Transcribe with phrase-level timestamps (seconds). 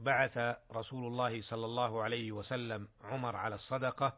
[0.00, 4.16] بعث رسول الله صلى الله عليه وسلم عمر على الصدقة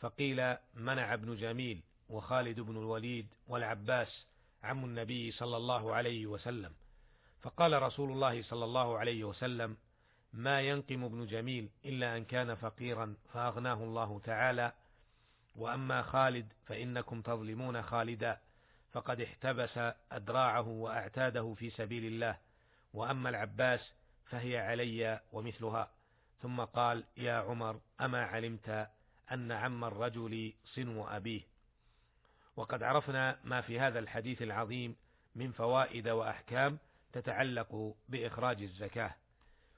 [0.00, 4.26] فقيل منع ابن جميل وخالد بن الوليد والعباس
[4.62, 6.72] عم النبي صلى الله عليه وسلم.
[7.42, 9.76] فقال رسول الله صلى الله عليه وسلم
[10.32, 14.72] ما ينقم ابن جميل إلا أن كان فقيرا فأغناه الله تعالى
[15.56, 18.38] وأما خالد فإنكم تظلمون خالدا
[18.92, 19.78] فقد احتبس
[20.12, 22.36] أدراعه وأعتاده في سبيل الله.
[22.94, 23.92] وأما العباس
[24.24, 25.90] فهي علي ومثلها.
[26.42, 28.88] ثم قال يا عمر أما علمت
[29.32, 31.42] أن عم الرجل صنو أبيه؟
[32.56, 34.96] وقد عرفنا ما في هذا الحديث العظيم
[35.34, 36.78] من فوائد وأحكام
[37.12, 39.14] تتعلق بإخراج الزكاة.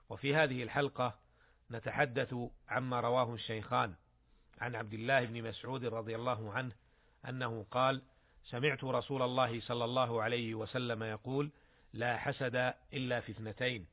[0.08, 1.18] وفي هذه الحلقة
[1.70, 2.34] نتحدث
[2.68, 3.94] عما رواه الشيخان
[4.60, 6.72] عن عبد الله بن مسعود رضي الله عنه
[7.28, 8.02] أنه قال
[8.44, 11.50] سمعت رسول الله صلى الله عليه وسلم يقول
[11.92, 13.86] لا حسد إلا في اثنتين.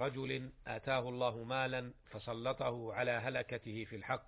[0.00, 4.26] رجل آتاه الله مالا فسلطه على هلكته في الحق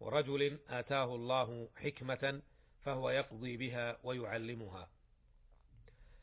[0.00, 2.42] ورجل آتاه الله حكمة
[2.84, 4.88] فهو يقضي بها ويعلمها.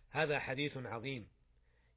[0.09, 1.27] هذا حديث عظيم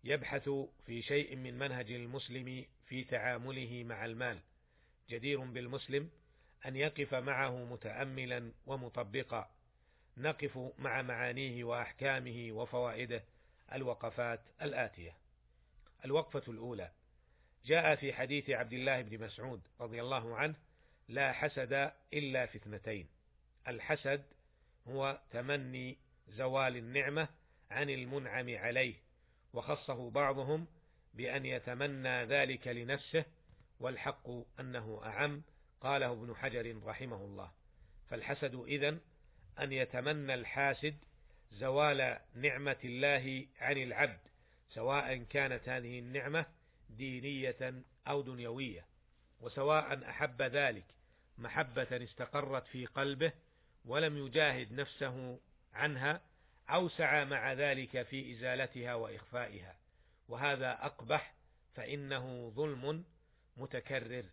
[0.05, 0.51] يبحث
[0.87, 4.41] في شيء من منهج المسلم في تعامله مع المال.
[5.11, 6.11] جدير بالمسلم
[6.67, 9.51] أن يقف معه متأملا ومطبقا.
[10.17, 13.25] نقف مع معانيه وأحكامه وفوائده
[13.73, 15.22] الوقفات الآتية.
[16.05, 16.91] الوقفة الأولى.
[17.65, 20.55] جاء في حديث عبد الله بن مسعود رضي الله عنه
[21.09, 23.09] لا حسد إلا في اثنتين.
[23.69, 24.25] الحسد
[24.89, 25.97] هو تمني
[26.29, 27.29] زوال النعمة
[27.71, 28.95] عن المنعم عليه
[29.53, 30.67] وخصه بعضهم
[31.15, 33.25] بأن يتمنى ذلك لنفسه
[33.81, 34.29] والحق
[34.61, 35.43] أنه أعم
[35.81, 37.51] قاله ابن حجر رحمه الله.
[38.11, 39.01] فالحسد إذن
[39.61, 40.97] أن يتمنى الحاسد
[41.53, 44.21] زوال نعمة الله عن العبد.
[44.75, 46.47] سواء كانت هذه النعمة
[46.91, 48.87] دينية أو دنيوية
[49.41, 50.85] وسواء أحب ذلك
[51.39, 53.33] محبة استقرت في قلبه
[53.85, 55.39] ولم يجاهد نفسه
[55.75, 56.21] عنها
[56.69, 59.77] أو سعى مع ذلك في إزالتها وإخفائها
[60.29, 61.35] وهذا أقبح
[61.75, 63.05] فإنه ظلم
[63.57, 64.25] متكرر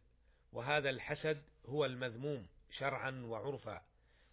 [0.54, 2.48] وهذا الحسد هو المذموم
[2.78, 3.82] شرعا وعرفا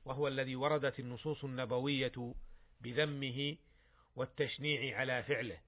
[0.05, 2.35] وهو الذي وردت النصوص النبوية
[2.81, 3.57] بذمه
[4.17, 5.59] والتشنيع على فعله.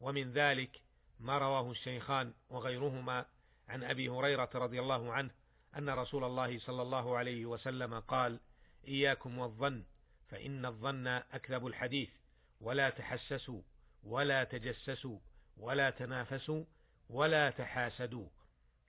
[0.00, 0.80] ومن ذلك
[1.20, 3.26] ما رواه الشيخان وغيرهما
[3.68, 5.30] عن أبي هريرة رضي الله عنه
[5.76, 8.40] أن رسول الله صلى الله عليه وسلم قال
[8.88, 9.84] إياكم والظن
[10.28, 12.10] فإن الظن أكذب الحديث
[12.60, 13.60] ولا تحسسوا
[14.04, 15.18] ولا تجسسوا
[15.56, 16.64] ولا تنافسوا
[17.10, 18.26] ولا تحاسدوا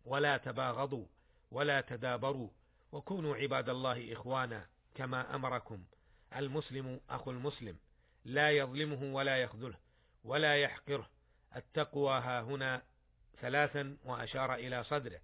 [0.06, 1.06] ولا تباغضوا
[1.52, 2.50] ولا تدابروا
[2.92, 5.84] وكونوا عباد الله إخوانا كما أمركم
[6.36, 7.78] المسلم أخو المسلم
[8.26, 9.78] لا يظلمه ولا يخذله.
[10.28, 11.10] ولا يحقره.
[11.56, 12.82] التقوى ها هنا
[13.42, 15.20] ثلاثا وأشار إلى صدره.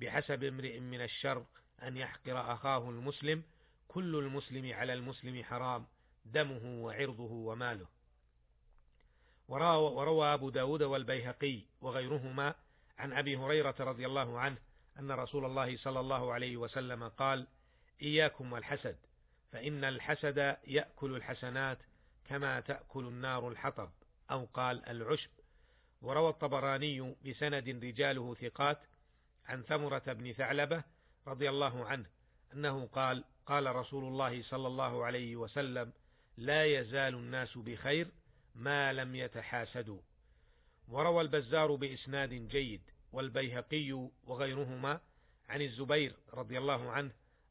[0.00, 1.44] بحسب امرئ من الشر
[1.82, 3.42] أن يحقر أخاه المسلم
[3.88, 5.86] كل المسلم على المسلم حرام
[6.24, 7.86] دمه وعرضه وماله.
[9.48, 12.54] وروى أبو داود والبيهقي وغيرهما
[12.98, 14.56] عن أبي هريرة رضي الله عنه
[14.98, 17.46] أن رسول الله صلى الله عليه وسلم قال
[18.02, 18.96] إياكم والحسد
[19.52, 21.78] فإن الحسد يأكل الحسنات
[22.24, 23.90] كما تأكل النار الحطب.
[24.30, 25.30] أو قال العشب.
[26.02, 28.78] وروى الطبراني بسند رجاله ثقات
[29.46, 30.84] عن ثمرة بن ثعلبة
[31.26, 32.06] رضي الله عنه
[32.54, 35.92] أنه قال قال رسول الله صلى الله عليه وسلم
[36.36, 38.08] لا يزال الناس بخير
[38.54, 39.98] ما لم يتحاسدوا
[40.88, 42.80] وروى البزار بإسناد جيد
[43.12, 45.00] والبيهقي وغيرهما
[45.48, 47.10] عن الزبير رضي الله عنه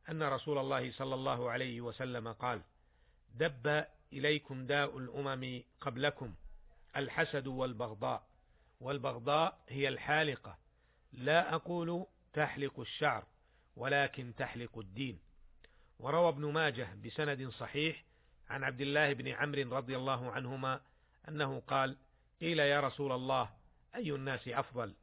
[0.09, 2.61] أن رسول الله صلى الله عليه وسلم قال
[3.35, 6.33] دب إليكم داء الأمم قبلكم
[6.97, 8.27] الحسد والبغضاء.
[8.79, 10.57] والبغضاء هي الحالقة.
[11.13, 13.25] لا أقول تحلق الشعر
[13.75, 15.19] ولكن تحلق الدين.
[15.99, 18.03] وروى ابن ماجه بسند صحيح
[18.49, 20.81] عن عبد الله بن عمرو رضي الله عنهما
[21.27, 21.97] أنه قال
[22.41, 23.49] قيل يا رسول الله
[23.95, 24.93] أي الناس أفضل؟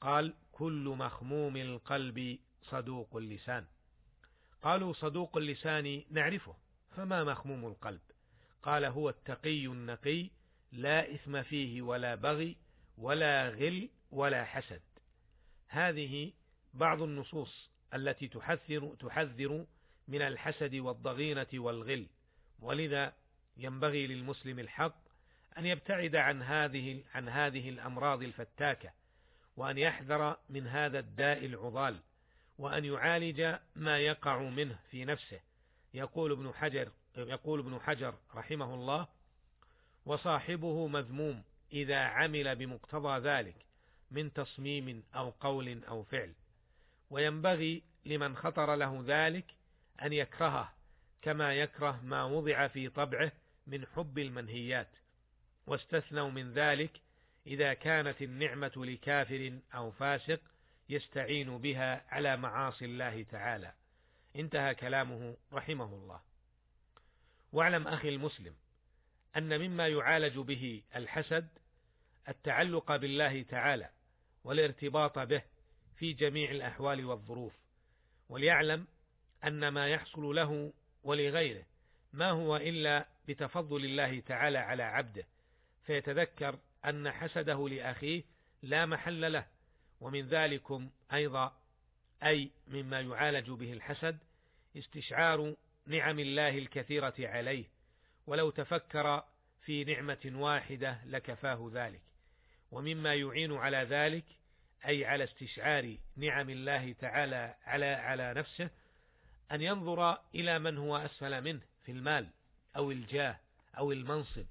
[0.00, 3.66] قال كل مخموم القلب صدوق اللسان.
[4.62, 6.54] قالوا صدوق اللسان نعرفه
[6.96, 8.00] فما مخموم القلب؟
[8.62, 10.30] قال هو التقي النقي
[10.72, 12.56] لا إثم فيه ولا بغي
[12.98, 14.80] ولا غل ولا حسد.
[15.68, 16.32] هذه
[16.74, 19.66] بعض النصوص التي تحذر تحذر
[20.08, 22.06] من الحسد والضغينة والغل.
[22.60, 23.12] ولذا
[23.56, 24.96] ينبغي للمسلم الحق
[25.58, 28.92] أن يبتعد عن هذه عن هذه الأمراض الفتاكة
[29.56, 32.00] وأن يحذر من هذا الداء العضال
[32.58, 35.40] وأن يعالج ما يقع منه في نفسه.
[35.94, 39.08] يقول ابن حجر يقول ابن حجر رحمه الله
[40.06, 43.54] وصاحبه مذموم إذا عمل بمقتضى ذلك
[44.10, 46.32] من تصميم أو قول أو فعل.
[47.10, 49.44] وينبغي لمن خطر له ذلك
[50.02, 50.72] أن يكرهه
[51.22, 53.32] كما يكره ما وضع في طبعه
[53.66, 54.88] من حب المنهيات.
[55.66, 57.00] واستثنوا من ذلك
[57.46, 60.40] إذا كانت النعمة لكافر أو فاسق
[60.88, 63.72] يستعين بها على معاصي الله تعالى.
[64.36, 66.20] انتهى كلامه رحمه الله.
[67.52, 68.54] واعلم أخي المسلم
[69.36, 71.48] أن مما يعالج به الحسد
[72.28, 73.90] التعلق بالله تعالى
[74.44, 75.42] والارتباط به
[75.96, 77.52] في جميع الأحوال والظروف
[78.28, 78.86] وليعلم
[79.44, 81.64] أن ما يحصل له ولغيره
[82.12, 85.26] ما هو إلا بتفضل الله تعالى على عبده
[85.86, 88.22] فيتذكر أن حسده لأخيه
[88.62, 89.46] لا محل له
[90.00, 91.56] ومن ذلكم أيضا
[92.22, 94.18] أي مما يعالج به الحسد
[94.76, 95.54] استشعار
[95.86, 97.64] نعم الله الكثيرة عليه.
[98.26, 99.24] ولو تفكر
[99.64, 102.02] في نعمة واحدة لكفاه ذلك.
[102.70, 104.24] ومما يعين على ذلك
[104.86, 108.70] أي على استشعار نعم الله تعالى على على نفسه
[109.52, 112.28] أن ينظر إلى من هو أسفل منه في المال
[112.76, 113.36] أو الجاه
[113.78, 114.46] أو المنصب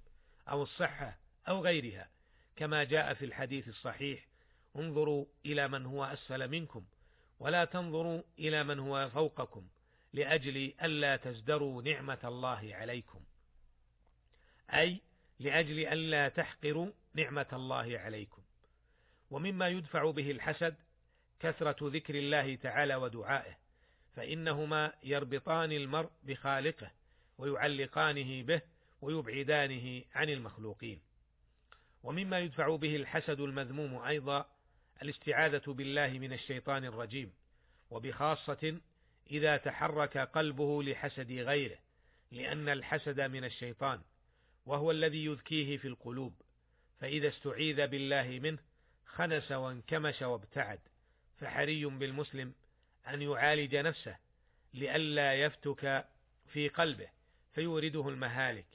[0.49, 2.09] أو الصحة أو غيرها.
[2.55, 4.27] كما جاء في الحديث الصحيح
[4.75, 6.85] انظروا إلى من هو أسفل منكم
[7.39, 9.67] ولا تنظروا إلى من هو فوقكم
[10.13, 13.19] لأجل ألا تزدروا نعمة الله عليكم.
[14.73, 15.01] أي
[15.39, 18.41] لأجل ألا تحقروا نعمة الله عليكم.
[19.31, 20.75] ومما يدفع به الحسد
[21.39, 23.57] كثرة ذكر الله تعالى ودعائه
[24.15, 26.91] فإنهما يربطان المرء بخالقه
[27.37, 28.61] ويعلقانه به
[29.01, 30.99] ويبعدانه عن المخلوقين.
[32.03, 34.45] ومما يدفع به الحسد المذموم أيضا
[35.01, 37.33] الاستعاذة بالله من الشيطان الرجيم
[37.89, 38.79] وبخاصة
[39.31, 41.77] إذا تحرك قلبه لحسد غيره
[42.31, 44.01] لأن الحسد من الشيطان.
[44.65, 46.33] وهو الذي يذكيه في القلوب
[46.99, 48.57] فإذا استعيذ بالله منه
[49.05, 50.79] خنس وانكمش وابتعد.
[51.39, 52.53] فحري بالمسلم
[53.07, 54.17] أن يعالج نفسه
[54.73, 56.05] لئلا يفتك
[56.47, 57.07] في قلبه
[57.53, 58.65] فيورده المهالك.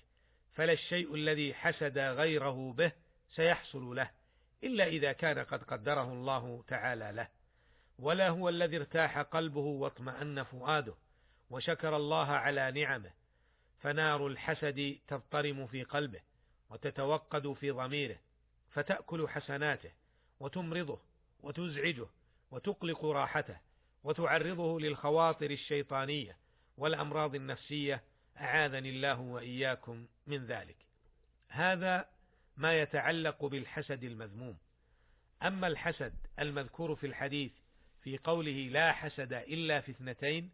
[0.54, 2.92] فلا الشيء الذي حسد غيره به
[3.30, 4.10] سيحصل له
[4.64, 7.28] إلا إذا كان قد قدره الله تعالى له.
[7.98, 10.94] ولا هو الذي ارتاح قلبه واطمأن فؤاده
[11.50, 13.10] وشكر الله على نعمه.
[13.80, 16.20] فنار الحسد تضطرم في قلبه
[16.70, 18.18] وتتوقد في ضميره
[18.70, 19.90] فتأكل حسناته
[20.40, 20.98] وتمرضه
[21.40, 22.06] وتزعجه
[22.50, 23.56] وتقلق راحته
[24.04, 26.36] وتعرضه للخواطر الشيطانية
[26.76, 28.02] والأمراض النفسية
[28.40, 30.76] أعاذني الله وإياكم من ذلك.
[31.48, 32.08] هذا
[32.56, 34.56] ما يتعلق بالحسد المذموم.
[35.42, 37.52] أما الحسد المذكور في الحديث
[38.02, 40.50] في قوله لا حسد إلا في اثنتين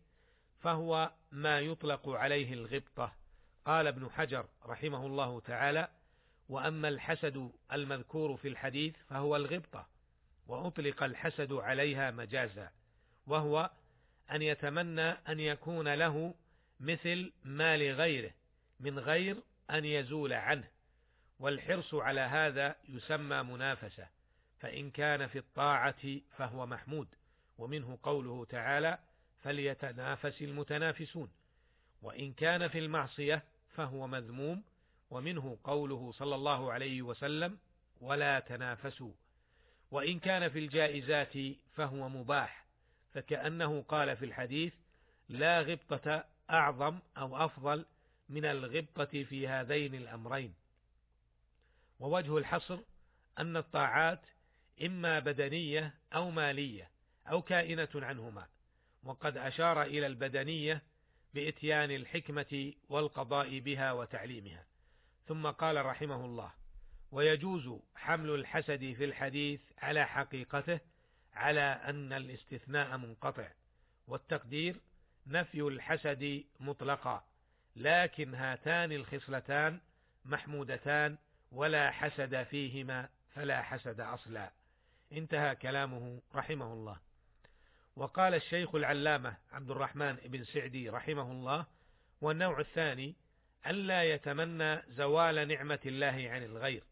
[0.63, 3.13] فهو ما يطلق عليه الغبطة.
[3.65, 5.89] قال ابن حجر رحمه الله تعالى
[6.49, 9.87] وأما الحسد المذكور في الحديث فهو الغبطة
[10.47, 12.71] وأطلق الحسد عليها مجازا
[13.27, 13.71] وهو
[14.31, 16.35] أن يتمنى أن يكون له
[16.81, 18.31] مثل ما لغيره
[18.81, 19.37] من غير
[19.71, 20.69] أن يزول عنه.
[21.39, 24.09] والحرص على هذا يسمى منافسة
[24.61, 27.09] فإن كان في الطاعة فهو محمود
[27.59, 28.99] ومنه قوله تعالى
[29.43, 31.31] فليتنافس المتنافسون.
[32.03, 33.43] وإن كان في المعصية
[33.75, 34.63] فهو مذموم
[35.11, 37.59] ومنه قوله صلى الله عليه وسلم
[38.01, 39.13] ولا تنافسوا.
[39.91, 41.33] وإن كان في الجائزات
[41.75, 42.65] فهو مباح
[43.15, 44.75] فكأنه قال في الحديث
[45.29, 47.85] لا غبطة أعظم أو أفضل
[48.29, 50.55] من الغبطة في هذين الأمرين.
[52.01, 52.79] ووجه الحصر
[53.39, 54.21] أن الطاعات
[54.83, 56.91] إما بدنية أو مالية
[57.27, 58.47] أو كائنة عنهما.
[59.03, 60.83] وقد أشار إلى البدنية
[61.35, 64.65] بإتيان الحكمة والقضاء بها وتعليمها.
[65.27, 66.53] ثم قال رحمه الله
[67.13, 70.81] ويجوز حمل الحسد في الحديث على حقيقته
[71.35, 73.49] على أن الاستثناء منقطع
[74.09, 74.81] والتقدير
[75.27, 77.25] نفي الحسد مطلقا
[77.77, 79.81] لكن هاتان الخصلتان
[80.25, 81.19] محمودتان
[81.53, 84.51] ولا حسد فيهما فلا حسد أصلا.
[85.13, 87.12] انتهى كلامه رحمه الله.
[87.97, 91.67] وقال الشيخ العلامة عبد الرحمن بن سعدي رحمه الله
[92.21, 93.15] والنوع الثاني
[93.67, 96.85] ألا يتمنى زوال نعمة الله عن الغير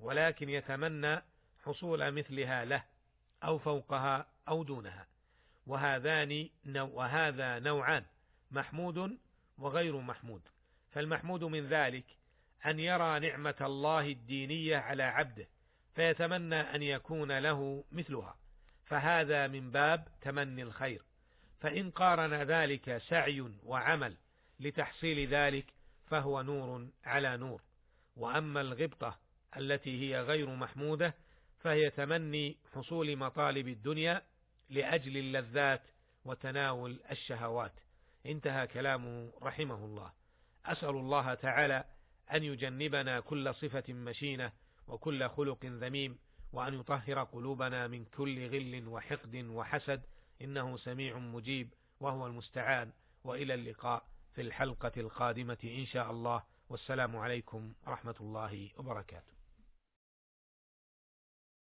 [0.00, 1.22] ولكن يتمنى
[1.64, 2.84] حصول مثلها له
[3.44, 5.06] أو فوقها أو دونها.
[5.66, 8.04] وهذان وهذا نوعان
[8.50, 9.18] محمود
[9.58, 10.42] وغير محمود.
[10.90, 12.04] فالمحمود من ذلك
[12.66, 15.46] أن يرى نعمة الله الدينية على عبده
[15.94, 18.36] فيتمنى أن يكون له مثلها.
[18.90, 21.02] فهذا من باب تمني الخير.
[21.60, 24.16] فإن قارن ذلك سعي وعمل
[24.60, 25.66] لتحصيل ذلك
[26.06, 27.62] فهو نور على نور.
[28.16, 29.18] وأما الغبطة
[29.56, 31.14] التي هي غير محمودة
[31.58, 34.22] فهي تمني حصول مطالب الدنيا
[34.70, 35.82] لأجل اللذات
[36.24, 37.72] وتناول الشهوات.
[38.26, 40.12] انتهى كلامه رحمه الله.
[40.66, 41.84] أسأل الله تعالى
[42.34, 44.52] أن يجنبنا كل صفة مشينة
[44.86, 46.18] وكل خلق ذميم
[46.52, 50.02] وأن يطهر قلوبنا من كل غل وحقد وحسد.
[50.42, 51.68] إنه سميع مجيب
[52.00, 52.90] وهو المستعان.
[53.24, 54.02] وإلى اللقاء
[54.34, 56.42] في الحلقة القادمة إن شاء الله.
[56.68, 59.39] والسلام عليكم ورحمة الله وبركاته.